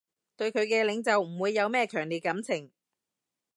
[0.35, 2.71] 對佢嘅領袖唔會有咩強烈感情